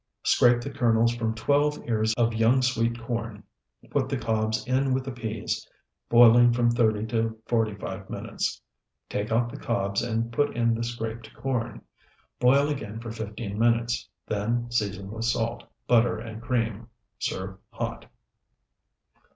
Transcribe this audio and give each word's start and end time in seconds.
Scrape 0.23 0.61
the 0.61 0.71
kernels 0.71 1.13
from 1.15 1.35
twelve 1.35 1.77
ears 1.87 2.15
of 2.17 2.33
young 2.33 2.63
sweet 2.63 2.99
corn. 2.99 3.43
Put 3.91 4.09
the 4.09 4.17
cobs 4.17 4.65
in 4.65 4.95
with 4.95 5.03
the 5.05 5.11
peas, 5.11 5.69
boiling 6.09 6.53
from 6.53 6.71
thirty 6.71 7.05
to 7.05 7.39
forty 7.45 7.75
five 7.75 8.09
minutes. 8.09 8.59
Take 9.09 9.31
out 9.31 9.51
the 9.51 9.59
cobs 9.59 10.01
and 10.01 10.31
put 10.33 10.57
in 10.57 10.73
the 10.73 10.83
scraped 10.83 11.31
corn. 11.35 11.83
Boil 12.39 12.67
again 12.69 12.99
for 12.99 13.11
fifteen 13.11 13.59
minutes; 13.59 14.09
then 14.25 14.71
season 14.71 15.11
with 15.11 15.25
salt, 15.25 15.65
butter 15.85 16.17
and 16.17 16.41
cream. 16.41 16.87
Serve 17.19 17.59
hot. 17.69 18.07